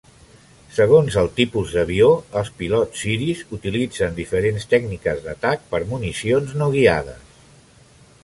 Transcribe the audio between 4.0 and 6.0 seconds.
diferents tècniques d'atac per